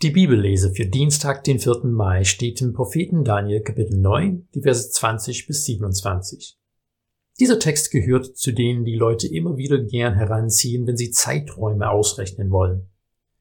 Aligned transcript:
Die 0.00 0.10
Bibellese 0.10 0.70
für 0.70 0.86
Dienstag, 0.86 1.42
den 1.42 1.58
4. 1.58 1.80
Mai, 1.86 2.22
steht 2.22 2.60
im 2.60 2.72
Propheten 2.72 3.24
Daniel 3.24 3.62
Kapitel 3.62 3.98
9, 3.98 4.46
die 4.54 4.62
Verse 4.62 4.88
20 4.90 5.48
bis 5.48 5.64
27. 5.64 6.56
Dieser 7.40 7.58
Text 7.58 7.90
gehört 7.90 8.36
zu 8.36 8.52
denen 8.52 8.84
die 8.84 8.94
Leute 8.94 9.26
immer 9.26 9.56
wieder 9.56 9.78
gern 9.78 10.14
heranziehen, 10.14 10.86
wenn 10.86 10.96
sie 10.96 11.10
Zeiträume 11.10 11.90
ausrechnen 11.90 12.52
wollen. 12.52 12.88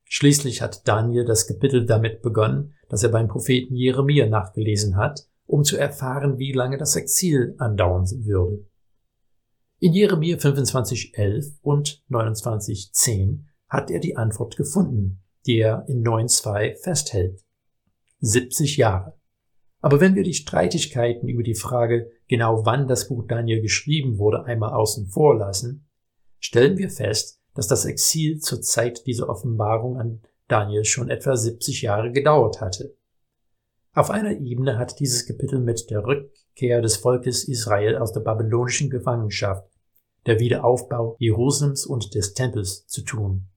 Schließlich 0.05 0.63
hat 0.63 0.87
Daniel 0.87 1.25
das 1.25 1.45
Kapitel 1.45 1.85
damit 1.85 2.23
begonnen, 2.23 2.73
dass 2.89 3.03
er 3.03 3.09
beim 3.09 3.27
Propheten 3.27 3.75
Jeremia 3.75 4.25
nachgelesen 4.25 4.95
hat, 4.95 5.27
um 5.45 5.63
zu 5.63 5.77
erfahren, 5.77 6.39
wie 6.39 6.53
lange 6.53 6.79
das 6.79 6.95
Exil 6.95 7.53
andauern 7.59 8.07
würde. 8.25 8.65
In 9.77 9.93
Jeremia 9.93 10.37
25,11 10.37 11.59
und 11.61 12.01
29,10 12.09 13.43
hat 13.69 13.91
er 13.91 13.99
die 13.99 14.17
Antwort 14.17 14.57
gefunden 14.57 15.21
die 15.47 15.59
er 15.59 15.85
in 15.87 16.03
9.2 16.03 16.83
festhält. 16.83 17.41
70 18.19 18.77
Jahre. 18.77 19.17
Aber 19.79 20.01
wenn 20.01 20.15
wir 20.15 20.23
die 20.23 20.33
Streitigkeiten 20.33 21.27
über 21.29 21.43
die 21.43 21.55
Frage, 21.55 22.11
genau 22.27 22.65
wann 22.65 22.87
das 22.87 23.07
Buch 23.07 23.25
Daniel 23.27 23.61
geschrieben 23.61 24.17
wurde, 24.17 24.43
einmal 24.43 24.73
außen 24.73 25.07
vor 25.07 25.37
lassen, 25.37 25.87
stellen 26.39 26.77
wir 26.77 26.89
fest, 26.89 27.41
dass 27.53 27.67
das 27.67 27.85
Exil 27.85 28.39
zur 28.39 28.61
Zeit 28.61 29.05
dieser 29.07 29.29
Offenbarung 29.29 29.97
an 29.97 30.21
Daniel 30.47 30.85
schon 30.85 31.09
etwa 31.09 31.35
70 31.35 31.81
Jahre 31.81 32.11
gedauert 32.11 32.61
hatte. 32.61 32.95
Auf 33.93 34.11
einer 34.11 34.31
Ebene 34.31 34.77
hat 34.77 34.99
dieses 34.99 35.25
Kapitel 35.25 35.59
mit 35.59 35.89
der 35.89 36.05
Rückkehr 36.05 36.81
des 36.81 36.97
Volkes 36.97 37.47
Israel 37.47 37.97
aus 37.97 38.13
der 38.13 38.21
babylonischen 38.21 38.89
Gefangenschaft, 38.89 39.67
der 40.25 40.39
Wiederaufbau 40.39 41.15
Jerusalems 41.19 41.85
und 41.85 42.13
des 42.13 42.33
Tempels 42.33 42.85
zu 42.87 43.01
tun. 43.01 43.47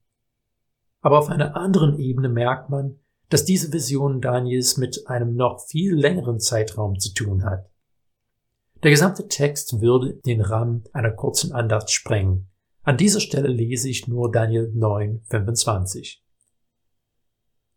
Aber 1.01 1.19
auf 1.19 1.29
einer 1.29 1.57
anderen 1.57 1.99
Ebene 1.99 2.29
merkt 2.29 2.71
man, 2.71 2.99
dass 3.29 3.45
diese 3.45 3.73
Vision 3.73 4.21
Daniels 4.21 4.77
mit 4.77 5.07
einem 5.07 5.35
noch 5.35 5.61
viel 5.67 5.95
längeren 5.95 6.41
Zeitraum 6.41 6.99
zu 6.99 7.15
tun 7.15 7.45
hat. 7.45 7.71
Der 8.83 8.91
gesamte 8.91 9.29
Text 9.29 9.81
würde 9.81 10.15
den 10.27 10.41
Rahmen 10.41 10.85
einer 10.93 11.13
kurzen 11.13 11.53
Andacht 11.53 11.91
sprengen. 11.91 12.49
An 12.83 12.97
dieser 12.97 13.21
Stelle 13.21 13.49
lese 13.49 13.89
ich 13.89 14.09
nur 14.09 14.33
Daniel 14.33 14.73
9, 14.75 15.23
25. 15.29 16.25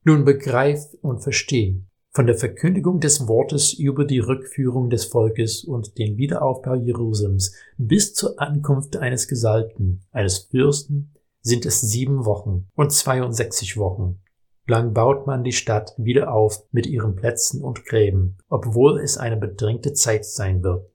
Nun 0.05 0.25
begreif 0.25 0.85
und 1.01 1.19
versteh 1.19 1.83
von 2.11 2.27
der 2.27 2.35
Verkündigung 2.35 2.99
des 2.99 3.27
Wortes 3.27 3.73
über 3.73 4.05
die 4.05 4.19
Rückführung 4.19 4.89
des 4.89 5.05
Volkes 5.05 5.63
und 5.63 5.97
den 5.97 6.17
Wiederaufbau 6.17 6.75
Jerusalems 6.75 7.53
bis 7.77 8.13
zur 8.13 8.39
Ankunft 8.39 8.97
eines 8.97 9.27
Gesalbten, 9.27 10.05
eines 10.11 10.37
Fürsten, 10.37 11.13
sind 11.43 11.65
es 11.65 11.81
sieben 11.81 12.25
Wochen 12.25 12.67
und 12.73 12.91
62 12.91 13.77
Wochen. 13.77 14.21
Lang 14.65 14.93
baut 14.93 15.27
man 15.27 15.43
die 15.43 15.51
Stadt 15.51 15.93
wieder 15.97 16.33
auf 16.33 16.63
mit 16.71 16.87
ihren 16.87 17.15
Plätzen 17.15 17.61
und 17.61 17.85
Gräben, 17.85 18.37
obwohl 18.47 18.99
es 18.99 19.17
eine 19.17 19.35
bedrängte 19.35 19.91
Zeit 19.91 20.25
sein 20.25 20.63
wird. 20.63 20.89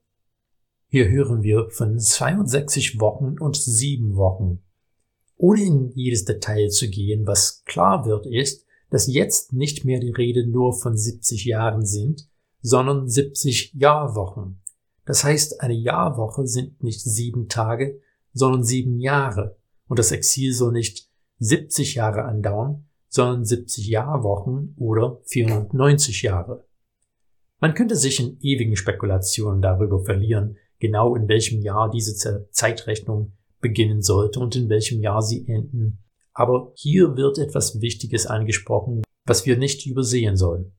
Hier 0.89 1.11
hören 1.11 1.43
wir 1.43 1.69
von 1.69 1.99
62 1.99 2.99
Wochen 2.99 3.39
und 3.39 3.57
sieben 3.57 4.17
Wochen. 4.17 4.63
Ohne 5.37 5.63
in 5.63 5.91
jedes 5.91 6.25
Detail 6.25 6.71
zu 6.71 6.89
gehen, 6.89 7.27
was 7.27 7.63
klar 7.67 8.07
wird, 8.07 8.27
ist, 8.27 8.65
dass 8.89 9.07
jetzt 9.07 9.53
nicht 9.53 9.85
mehr 9.85 10.01
die 10.01 10.11
Rede 10.11 10.47
nur 10.47 10.73
von 10.73 10.97
70 10.97 11.45
Jahren 11.45 11.85
sind, 11.85 12.27
sondern 12.63 13.07
70 13.07 13.75
Jahrwochen. 13.75 14.63
Das 15.05 15.25
heißt, 15.25 15.61
eine 15.61 15.75
Jahrwoche 15.75 16.47
sind 16.47 16.83
nicht 16.83 17.03
sieben 17.03 17.49
Tage, 17.49 18.01
sondern 18.33 18.65
sieben 18.65 18.99
Jahre 18.99 19.58
und 19.89 19.99
das 19.99 20.13
Exil 20.13 20.53
soll 20.53 20.73
nicht 20.73 21.09
70 21.41 21.95
Jahre 21.95 22.25
andauern, 22.25 22.87
sondern 23.09 23.45
70 23.45 23.89
Jahrwochen 23.89 24.75
oder 24.77 25.21
490 25.25 26.23
Jahre. 26.23 26.65
Man 27.61 27.75
könnte 27.75 27.97
sich 27.97 28.21
in 28.21 28.39
ewigen 28.41 28.77
Spekulationen 28.77 29.63
darüber 29.63 30.05
verlieren, 30.05 30.57
genau 30.79 31.17
in 31.17 31.29
welchem 31.29 31.61
Jahr 31.61 31.91
diese 31.91 32.49
Zeitrechnung 32.51 33.33
beginnen 33.61 34.03
sollte 34.03 34.39
und 34.39 34.55
in 34.55 34.69
welchem 34.69 35.01
Jahr 35.01 35.23
sie 35.23 35.49
enden. 35.49 35.99
Aber 36.33 36.73
hier 36.77 37.17
wird 37.17 37.39
etwas 37.39 37.81
Wichtiges 37.81 38.27
angesprochen, 38.27 39.03
was 39.25 39.45
wir 39.45 39.57
nicht 39.57 39.87
übersehen 39.87 40.37
sollen. 40.37 40.73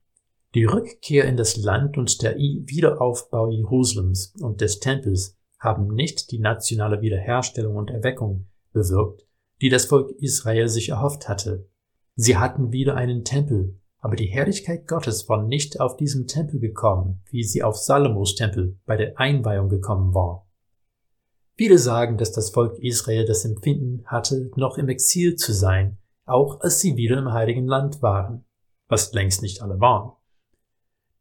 Die 0.55 0.63
Rückkehr 0.63 1.25
in 1.25 1.35
das 1.35 1.57
Land 1.57 1.97
und 1.97 2.21
der 2.21 2.37
Wiederaufbau 2.37 3.51
Jerusalems 3.51 4.33
und 4.39 4.61
des 4.61 4.79
Tempels 4.79 5.37
haben 5.59 5.93
nicht 5.93 6.31
die 6.31 6.39
nationale 6.39 7.01
Wiederherstellung 7.01 7.75
und 7.75 7.91
Erweckung 7.91 8.47
bewirkt, 8.71 9.25
die 9.61 9.69
das 9.69 9.85
Volk 9.85 10.11
Israel 10.19 10.67
sich 10.67 10.89
erhofft 10.89 11.27
hatte. 11.27 11.67
Sie 12.15 12.37
hatten 12.37 12.71
wieder 12.71 12.95
einen 12.95 13.23
Tempel, 13.23 13.79
aber 13.99 14.15
die 14.15 14.27
Herrlichkeit 14.27 14.87
Gottes 14.87 15.27
war 15.27 15.43
nicht 15.43 15.79
auf 15.79 15.97
diesem 15.97 16.27
Tempel 16.27 16.59
gekommen, 16.59 17.21
wie 17.29 17.43
sie 17.43 17.63
auf 17.63 17.77
Salomos 17.77 18.35
Tempel 18.35 18.77
bei 18.85 18.95
der 18.95 19.19
Einweihung 19.19 19.69
gekommen 19.69 20.13
war. 20.13 20.47
Viele 21.55 21.77
sagen, 21.77 22.17
dass 22.17 22.31
das 22.31 22.51
Volk 22.51 22.79
Israel 22.79 23.25
das 23.25 23.43
Empfinden 23.43 24.03
hatte, 24.05 24.49
noch 24.55 24.77
im 24.77 24.87
Exil 24.87 25.35
zu 25.35 25.51
sein, 25.51 25.97
auch 26.25 26.61
als 26.61 26.79
sie 26.79 26.95
wieder 26.95 27.17
im 27.17 27.33
heiligen 27.33 27.67
Land 27.67 28.01
waren, 28.01 28.45
was 28.87 29.11
längst 29.11 29.41
nicht 29.41 29.61
alle 29.61 29.79
waren. 29.81 30.13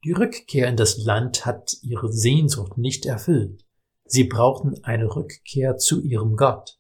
Die 0.04 0.12
Rückkehr 0.12 0.68
in 0.68 0.76
das 0.76 0.96
Land 0.96 1.44
hat 1.44 1.76
ihre 1.82 2.12
Sehnsucht 2.12 2.78
nicht 2.78 3.04
erfüllt. 3.04 3.64
Sie 4.04 4.24
brauchten 4.24 4.84
eine 4.84 5.14
Rückkehr 5.14 5.76
zu 5.76 6.00
ihrem 6.02 6.36
Gott. 6.36 6.77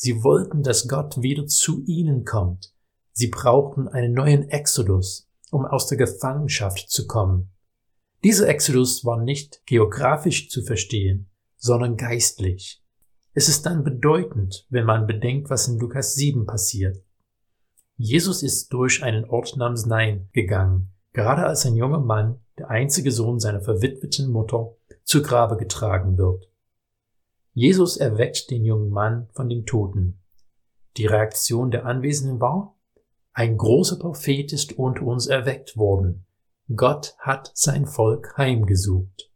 Sie 0.00 0.22
wollten, 0.22 0.62
dass 0.62 0.86
Gott 0.86 1.22
wieder 1.22 1.48
zu 1.48 1.82
ihnen 1.84 2.24
kommt. 2.24 2.72
Sie 3.10 3.26
brauchten 3.26 3.88
einen 3.88 4.14
neuen 4.14 4.48
Exodus, 4.48 5.28
um 5.50 5.66
aus 5.66 5.88
der 5.88 5.98
Gefangenschaft 5.98 6.88
zu 6.88 7.08
kommen. 7.08 7.50
Dieser 8.22 8.46
Exodus 8.46 9.04
war 9.04 9.20
nicht 9.20 9.60
geografisch 9.66 10.50
zu 10.50 10.62
verstehen, 10.62 11.28
sondern 11.56 11.96
geistlich. 11.96 12.80
Es 13.34 13.48
ist 13.48 13.66
dann 13.66 13.82
bedeutend, 13.82 14.66
wenn 14.70 14.84
man 14.84 15.08
bedenkt, 15.08 15.50
was 15.50 15.66
in 15.66 15.80
Lukas 15.80 16.14
7 16.14 16.46
passiert. 16.46 17.02
Jesus 17.96 18.44
ist 18.44 18.72
durch 18.72 19.02
einen 19.02 19.24
Ort 19.24 19.56
namens 19.56 19.84
Nein 19.84 20.28
gegangen, 20.32 20.92
gerade 21.12 21.44
als 21.44 21.66
ein 21.66 21.74
junger 21.74 21.98
Mann, 21.98 22.38
der 22.56 22.70
einzige 22.70 23.10
Sohn 23.10 23.40
seiner 23.40 23.62
verwitweten 23.62 24.30
Mutter, 24.30 24.76
zu 25.02 25.24
Grabe 25.24 25.56
getragen 25.56 26.16
wird. 26.18 26.48
Jesus 27.58 27.96
erweckt 27.96 28.52
den 28.52 28.64
jungen 28.64 28.90
Mann 28.90 29.26
von 29.32 29.48
den 29.48 29.66
Toten. 29.66 30.20
Die 30.96 31.06
Reaktion 31.06 31.72
der 31.72 31.86
Anwesenden 31.86 32.40
war, 32.40 32.78
ein 33.32 33.56
großer 33.56 33.98
Prophet 33.98 34.52
ist 34.52 34.78
unter 34.78 35.02
uns 35.02 35.26
erweckt 35.26 35.76
worden. 35.76 36.24
Gott 36.76 37.16
hat 37.18 37.50
sein 37.54 37.84
Volk 37.86 38.36
heimgesucht. 38.36 39.32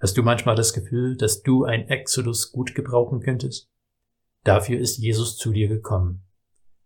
Hast 0.00 0.16
du 0.16 0.22
manchmal 0.22 0.56
das 0.56 0.72
Gefühl, 0.72 1.14
dass 1.14 1.42
du 1.42 1.64
ein 1.64 1.88
Exodus 1.88 2.52
gut 2.52 2.74
gebrauchen 2.74 3.20
könntest? 3.20 3.70
Dafür 4.42 4.78
ist 4.78 4.96
Jesus 4.96 5.36
zu 5.36 5.52
dir 5.52 5.68
gekommen. 5.68 6.24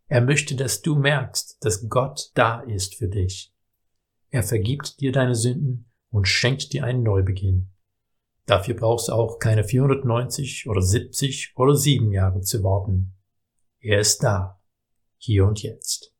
Er 0.08 0.20
möchte, 0.20 0.56
dass 0.56 0.82
du 0.82 0.96
merkst, 0.96 1.64
dass 1.64 1.88
Gott 1.88 2.32
da 2.34 2.58
ist 2.62 2.96
für 2.96 3.06
dich. 3.06 3.54
Er 4.30 4.42
vergibt 4.42 4.98
dir 4.98 5.12
deine 5.12 5.36
Sünden 5.36 5.88
und 6.10 6.26
schenkt 6.26 6.72
dir 6.72 6.82
einen 6.82 7.04
Neubeginn. 7.04 7.70
Dafür 8.48 8.76
brauchst 8.76 9.08
du 9.08 9.12
auch 9.12 9.38
keine 9.38 9.62
490 9.62 10.70
oder 10.70 10.80
70 10.80 11.52
oder 11.56 11.74
7 11.74 12.10
Jahre 12.12 12.40
zu 12.40 12.64
warten. 12.64 13.14
Er 13.78 14.00
ist 14.00 14.22
da, 14.22 14.58
hier 15.18 15.44
und 15.44 15.62
jetzt. 15.62 16.14